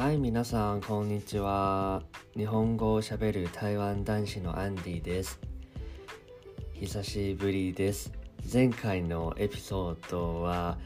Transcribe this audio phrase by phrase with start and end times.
[0.00, 2.02] はい、皆さん、こんにちは。
[2.34, 5.38] 日本語を喋る台湾男子のアンディです。
[6.72, 8.10] 久しぶりです。
[8.50, 10.78] 前回のエピソードは、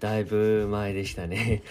[0.00, 1.62] だいぶ前でしたね。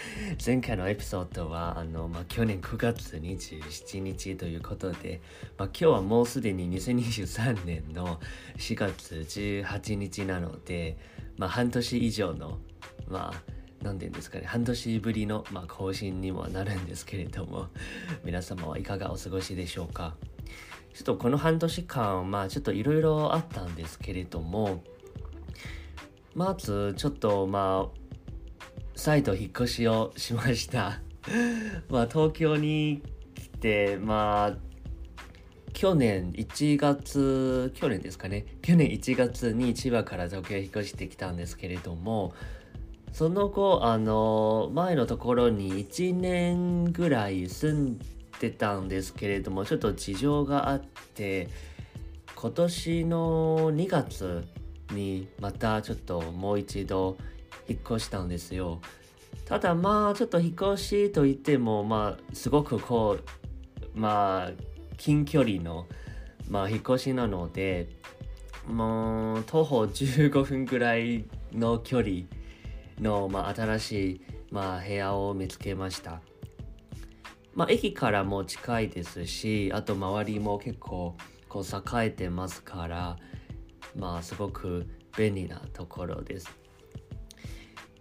[0.46, 5.22] 前回のエピソードは、あの、まあ、去年9月27日ということで、
[5.58, 8.20] まあ、今日はもうすでに2023年の
[8.60, 11.00] 4月18日なので、
[11.38, 12.60] まあ、半年以上の、
[13.08, 17.68] まあ、なんて言うんですかね、半年ぶりの、まあ、更新にもなるんですけれども、
[18.24, 20.16] 皆様はいかがお過ごしでしょうか。
[20.94, 24.84] ちょっとこの半年間、まあちょっといろいろあったんですけれども、
[26.36, 28.02] まずちょっとまあ、
[28.96, 31.02] 再度引っ越しをしました。
[31.90, 33.02] まあ東京に
[33.34, 34.58] 来て、まあ、
[35.74, 42.34] 去年1月、去年ですかね、去年1月に千葉から東京へ引っ越してきたんですけれども、
[43.14, 48.00] その後、あの、前のところに1年ぐらい住ん
[48.40, 50.82] でたんですけれども、ちょっと事情があっ
[51.14, 51.50] て、
[52.36, 54.48] 今年の2月
[54.92, 57.18] にまたちょっともう一度
[57.68, 58.82] 引っ越したんですよ。
[59.46, 64.52] ただまあちょっと引っ越しといってもまあすごくこうまあ
[64.98, 65.88] 近距離の
[66.50, 67.90] まあ引っ越しなので
[68.68, 72.24] もう徒歩15分ぐらいの距離
[73.02, 74.22] の、まあ、新しい、
[74.52, 76.22] まあ、部屋を見つけました。
[77.54, 81.18] まあ、駅からも近いですし、あと周りも結構
[81.50, 81.64] こう
[82.02, 83.18] 栄えてますから、
[83.96, 86.50] まあ、すごく便利なところです。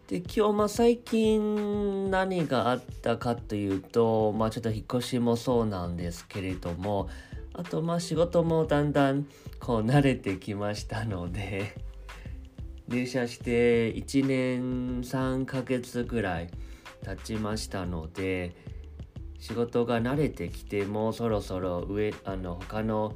[0.07, 7.09] で、今日、まあ、最近何があったかというと、まあ、ちょっと引っ越しもそうなんですけれども、
[7.53, 9.27] あと、まあ、仕事もだんだん
[9.59, 11.75] こう慣れてきましたので、
[12.91, 16.51] 入社して1年3ヶ月ぐらい
[17.05, 18.57] 経ちましたので
[19.39, 23.15] 仕事が慣れてきてもうそろそろ上あの他の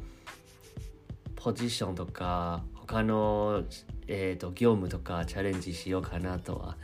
[1.35, 3.65] ポジションとか他の、
[4.07, 6.77] えーと、業務とかチャレンジしようかなとは、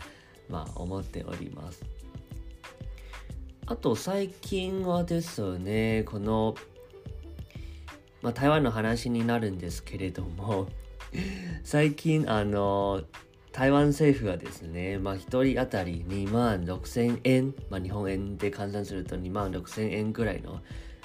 [0.48, 1.84] まあ、思っております。
[3.66, 6.56] あと最近はですねこの、
[8.20, 10.66] まあ、台湾の話になるんですけれども
[11.64, 13.02] 最近あの
[13.52, 20.60] 台湾政府がですね、まあ、1人当たり2万6千円、まあ、日本円で換算すると2万6千円ぐらいの、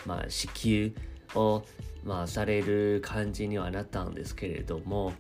[0.06, 0.94] まあ、支給
[1.34, 1.64] を、
[2.04, 5.14] まあ、される感じにはなったんですけれども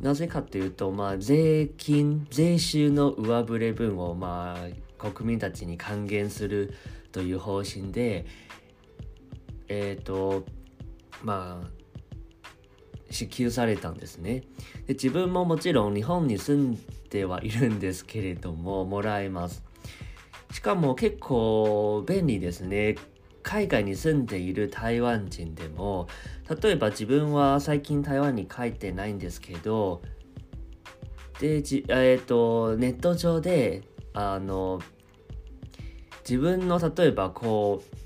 [0.00, 4.56] なぜかというと、まあ、税金税収の上振れ分を、ま
[4.98, 6.74] あ、国民たちに還元する
[7.12, 8.26] という方針で
[9.68, 10.44] えっ、ー、と
[11.22, 11.79] まあ
[13.10, 14.42] 支給されたんですね。
[14.86, 16.78] で自分ももちろん日本に住ん
[17.10, 19.62] ではいるんですけれどももらえます。
[20.52, 22.96] しかも結構便利ですね。
[23.42, 26.08] 海外に住んでいる台湾人でも
[26.62, 30.02] 例えば自分は最近台湾に帰ってないんですけど
[31.40, 33.82] でじ、えーと、ネット上で
[34.12, 34.80] あの
[36.28, 37.96] 自分の例えばこう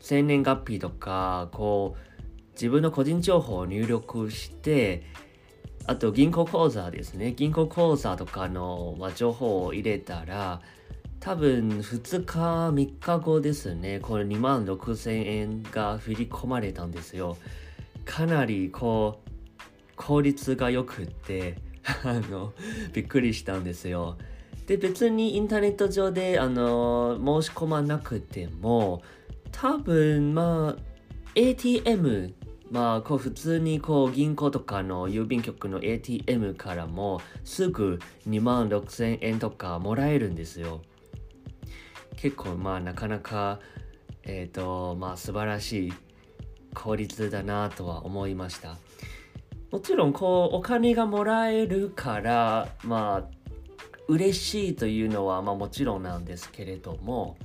[0.00, 2.13] 生年月日とかこう
[2.54, 5.02] 自分の個人情報を入力して
[5.86, 7.32] あと銀行口座ですね。
[7.32, 10.62] 銀行口座とかの、情報を入れたら
[11.20, 14.00] 多分2日3日後ですね。
[14.00, 17.36] これ2万6千円が振り込まれたんですよ。
[18.04, 19.30] かなりこう
[19.96, 21.58] 効率が良くって
[22.04, 22.52] あの
[22.92, 24.16] びっくりしたんですよ。
[24.66, 29.02] で別にインターネット上であの申し込まなくても
[29.52, 30.82] 多分まあ
[31.34, 32.34] ATM
[32.74, 40.80] まあこう普通にこう銀行とかの郵便局の ATM からもすぐ2万6千円とかもらえるんですよ。
[42.16, 43.60] 結構まあなかなか
[44.24, 45.92] えっ、ー、とまあ素晴らしい
[46.74, 48.76] 効率だなとは思いました。
[49.70, 53.34] もちろんこうお金がもらえるからまあ
[54.08, 57.36] 嬉しいというのはまあもちろんなんですけれども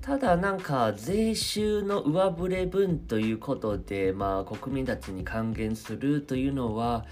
[0.00, 7.04] ただなんか税収の上振れ分ということでまあ国民たちに還元するというのは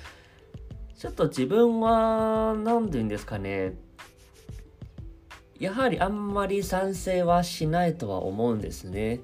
[0.97, 3.75] ちょっと自分は何て言うんですかね
[5.59, 9.21] やはりあんまり賛成はしないとは思うんですね。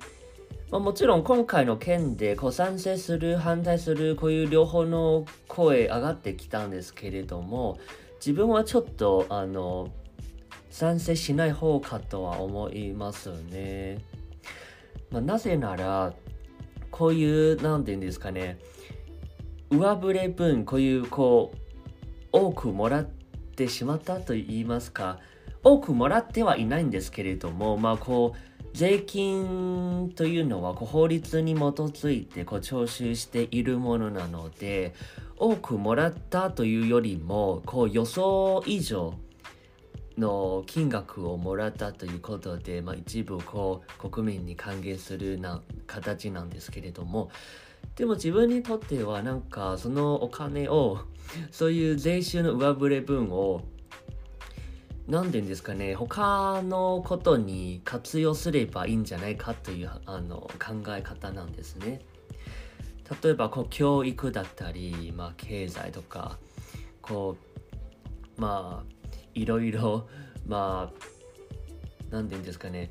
[0.71, 7.79] まあ、もちろん今回の件でこう賛成する反対するこういう両方の声上がってきたんですけれども
[8.17, 9.91] 自分はちょっとあの
[10.73, 13.99] 賛成しない方かとは思いますね。
[15.11, 16.15] まあ、なぜなら、
[16.91, 18.59] こういう、なんて言うんですかね、
[19.71, 21.59] 上振れ分、こういう、こう、
[22.33, 25.19] 多くもらってしまったと言いますか、
[25.63, 28.39] 多くもらってはいないんですけれども、まあこう、
[28.73, 34.95] 税金というのはこう法律に基づいてこう徴収しているものなので、
[35.37, 39.13] 多くもらったというよりも、こう予想以上
[40.19, 47.31] の金額をもらったということで、まあ、一部こう国民に還元するな形なんですけれども
[47.97, 51.01] でも自分にとってはなんかそのお金を
[51.51, 53.63] そういう税収の上振れ分を
[55.09, 62.01] 何て言うんですかね他のことに活用すればいいんじゃないかというあの考え方なんですね。
[63.23, 66.39] 例えばこう教育だったり、まあ、経済とか
[67.03, 67.37] こ
[68.39, 69.02] うまあ
[69.35, 70.09] いろいろ
[70.47, 71.07] まあ
[72.11, 72.91] 何て言うんですかね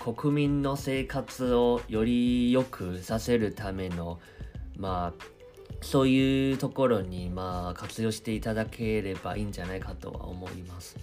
[0.00, 4.18] 国民の生活をより良くさせるための
[4.76, 5.24] まあ
[5.80, 10.96] そういうところにまあ活用していただければいいんじゃないかとは思います。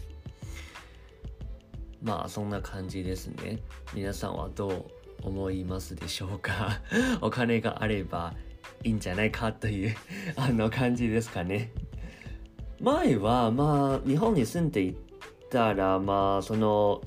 [2.01, 3.59] まあそんな感じですね。
[3.93, 4.85] 皆さんはどう
[5.23, 6.81] 思いますでしょうか
[7.21, 8.33] お金があれば
[8.83, 9.95] いいんじゃないかという
[10.35, 11.71] あの感じですかね。
[12.81, 14.97] 前はまあ日本に住んでい
[15.51, 17.01] たらまあその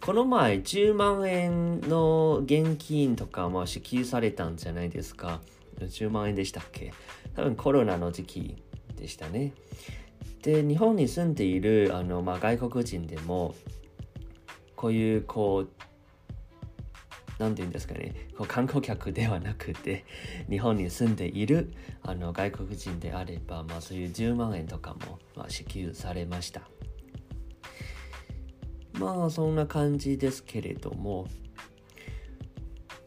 [0.00, 5.40] この前10万円の現金とかも支給されたんじゃないですか。
[5.80, 6.92] 10万円でしたっけ？
[7.36, 8.62] 多分コロナの時期
[8.96, 9.52] でしたね。
[10.42, 13.54] で日本に住んでいるあの、まあ、外国人でも
[14.76, 15.68] こういうこう
[17.38, 20.04] 何て言うんですかねこう観光客ではなくて
[20.50, 26.62] 日本に住んでいるあの外国人であれば、まあ、そういう10万円とかも、まあ、支給されました
[28.98, 31.28] まあそんな感じですけれども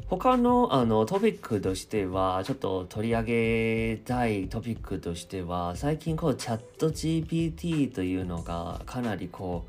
[0.07, 9.65] 他のあのトピックとしてはちょっと取り上げたいトピックとしては最近こうチャット GPT というのがかなりこ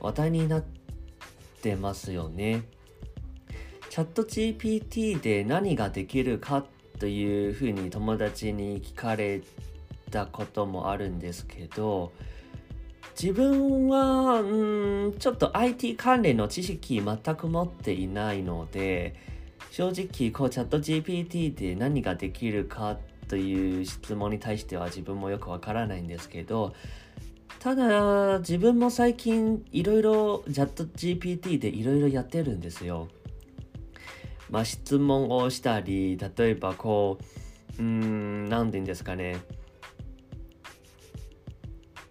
[0.00, 0.64] う話題になっ
[1.62, 2.62] てますよね。
[3.96, 6.66] チャット GPT で何ができるか
[6.98, 9.40] というふうに友達に聞かれ
[10.10, 12.12] たこともあるんですけど
[13.18, 19.14] 自分はうんちょっと IT 関連の知識全く持っていないので
[19.70, 26.74] 正直こうチャット GPT で何ができるかという質問に対しては自分もよくわからないんですけど
[27.60, 33.08] ただ自分も最近いろいろチャット GPT でいろいろやってるんですよ。
[34.50, 37.18] まあ、質問をしたり例えばこ
[37.78, 39.36] ううん何て言うんですかね。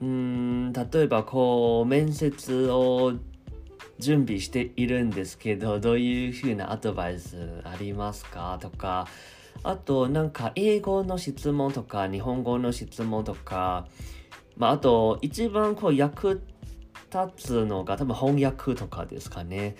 [0.01, 3.13] うん例えばこう面接を
[3.97, 9.07] 準備しているんですけどどういうふうなアドバイスありますかとか。
[9.63, 13.87] あとなんか英語の質問とか日本語の質問とか、
[14.57, 16.43] まあ、あと一番こう役
[17.11, 19.75] 立つのが多分翻訳とかですかね。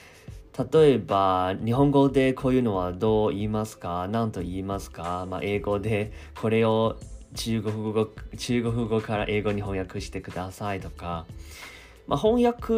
[0.71, 4.07] 例えば、日本語でこういうのはどう言いますか？
[4.07, 5.27] 何と言いますか？
[5.29, 6.97] まあ、英語でこれを
[7.35, 11.25] 中国語、中国語から英語に翻訳してくださいとか、
[12.07, 12.73] まあ、翻訳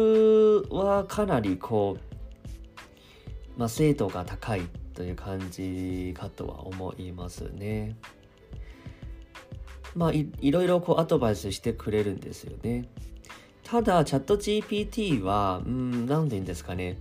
[0.74, 1.98] はかなりこ
[3.56, 4.62] う、まあ、精度が高い
[4.94, 7.96] という感じかとは思いますね。
[9.94, 12.88] まあい、いろいろこうアドバイスしてくれるんですよね。
[13.62, 16.98] ただ、チャット GPT は、うん、何て言うんですかね。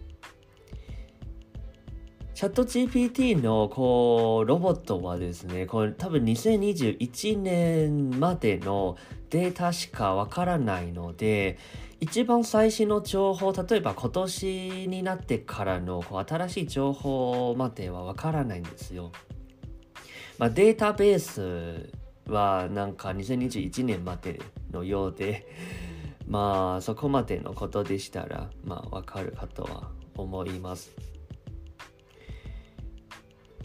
[2.37, 8.95] チャット GPT のこうロボットはですね、これ多分2021年までの
[9.31, 11.57] データしかわからないので、
[11.99, 19.11] 一番最新の情報、例えば今年になってからのこう新しい情報まではわからないんですよ。
[20.37, 21.89] まあ、データベース
[22.31, 24.39] はなんか2021年まで
[24.71, 25.47] のようで、
[26.27, 31.16] まあそこまでのことでしたら、まあわかるかとは思います。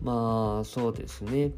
[0.03, 1.53] まあそうですね。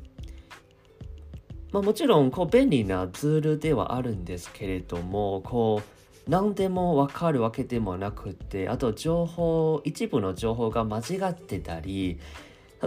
[1.72, 5.82] まあもちろんこう便利なツールではあるんですけれども、こ
[6.26, 12.20] う何でもわかるわけでもなくて、あと情報、一部の情報が間違ってたり、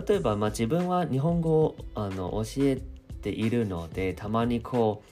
[0.08, 2.82] 例えばまあ自分は日本語をあの教え
[3.22, 5.04] ているので、たまにこ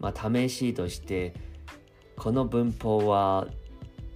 [0.00, 1.34] う、まあ試しとして、
[2.16, 3.48] この文法は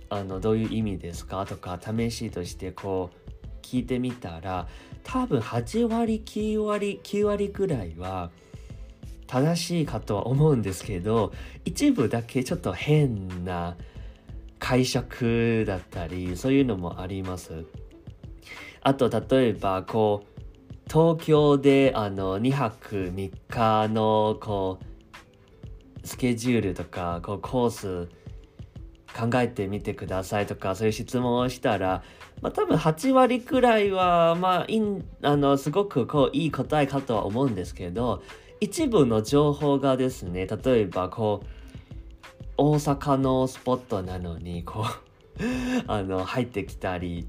[0.09, 4.69] あのどういう意味ですかとか試しとしてこう聞いてみたら
[5.05, 8.31] 多分8割9割9割ぐらいは
[9.27, 11.33] 正しいかとは思うんですけど
[11.65, 13.77] 一部だけちょっと変な
[14.59, 17.65] 解釈だったりそういうのもあります。
[18.83, 20.35] あと例えばこう
[20.91, 24.79] 東京であの2泊3日のこ
[26.03, 28.09] うスケジュールとかこうコース
[29.15, 32.03] 考えてみてくださいとかそういう質問をしたら、
[32.45, 38.23] まあ、多分8割くらいはまあいんあのすごくこういい答えかとは思うんですけど
[38.61, 41.47] 一部の情報がですね例えばこう
[42.59, 45.43] 大阪のスポットなのにこう
[45.91, 47.27] あの入ってきたり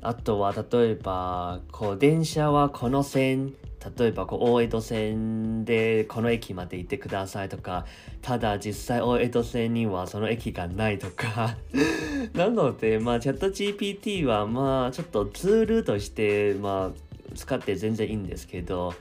[0.00, 3.52] あとは例えばこう電車はこの線
[3.98, 7.84] 例えばこう大江戸線でこの駅まで行ってくださいとか
[8.22, 11.56] ただ実際大江戸線にはその駅がないとか
[12.32, 18.94] なのでまあチャット GPT はまあちょっとツールとしてまあ使って全然いいんですけど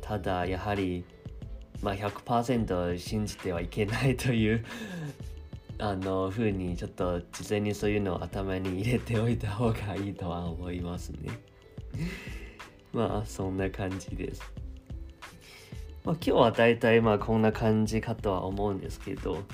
[0.00, 1.04] ただやはり
[1.82, 4.64] まあ100%信じてはいけないという
[5.80, 11.30] あの風にちょっと事前にそういうのを頭に入れておいた方がいいとは思いますね。
[12.98, 14.42] まあそんな感じです。
[16.04, 19.44] まあ、今日はだいたいまあこんな感じかとは思うんですけど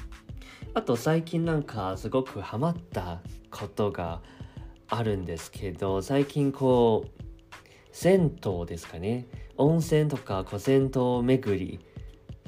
[0.72, 3.20] あと最近なんかすごくハマった
[3.50, 4.22] ことが
[4.88, 7.24] あるんですけど最近こう
[7.92, 11.80] 銭湯ですかね温泉とか古銭湯巡り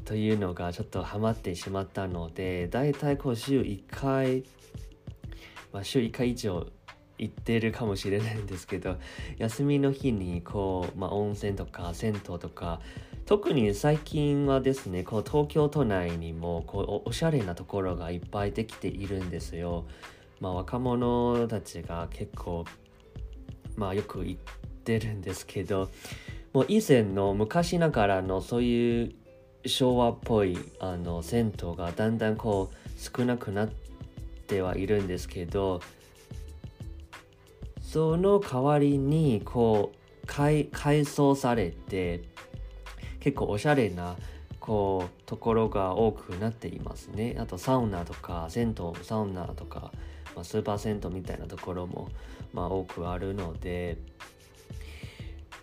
[0.05, 4.45] というのがちょっとハマってしまったのでだいたいこう週1回、
[5.73, 6.67] まあ、週1回以上
[7.19, 8.97] 行ってるかもしれないんですけど
[9.39, 12.81] 休みの日にこう、まあ、温泉とか銭湯とか
[13.25, 19.85] 特に最近はですねこう東京都内にもこうおしゃれなところがいっぱいできているんですよ。
[20.41, 22.67] まあ、若者たちが結構、
[23.75, 24.41] まあ、よく行っ
[24.85, 25.89] てるんですけど
[26.53, 29.15] もう以前の昔ながらのそういう
[29.65, 33.71] 昭和っぽいあの銭湯がだんだんこう少なくなっ
[34.47, 35.81] てはいるんですけど
[37.87, 40.69] その代わりにこう改
[41.05, 42.23] 装されて
[43.21, 44.17] 結構おしゃれな
[44.59, 47.37] こうところが多くなっていますね。
[47.39, 49.93] あとサウナとか銭湯サウナとか、
[50.35, 52.09] まあ、スーパー銭湯みたいなところも、
[52.53, 53.99] まあ、多くあるので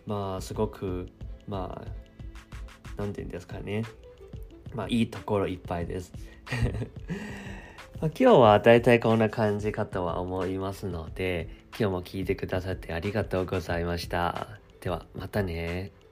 [0.08, 1.10] まあすごく
[1.46, 1.92] まあ
[2.96, 3.84] 何て言うんですかね。
[4.74, 6.14] まあいいところいっぱいです。
[8.04, 11.48] ま、今日は大体こんな感じかとは思いますので
[11.80, 14.60] 今日も聞いてくださってありがとうございました。
[14.82, 16.03] ではまたね。